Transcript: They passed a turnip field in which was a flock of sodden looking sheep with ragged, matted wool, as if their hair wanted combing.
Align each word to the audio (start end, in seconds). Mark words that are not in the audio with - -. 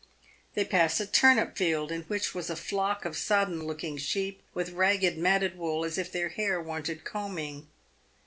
They 0.55 0.65
passed 0.65 0.99
a 0.99 1.05
turnip 1.05 1.55
field 1.55 1.91
in 1.91 2.01
which 2.05 2.33
was 2.33 2.49
a 2.49 2.55
flock 2.55 3.05
of 3.05 3.15
sodden 3.15 3.67
looking 3.67 3.97
sheep 3.99 4.41
with 4.51 4.71
ragged, 4.71 5.15
matted 5.15 5.55
wool, 5.59 5.85
as 5.85 5.99
if 5.99 6.11
their 6.11 6.29
hair 6.29 6.59
wanted 6.59 7.03
combing. 7.03 7.67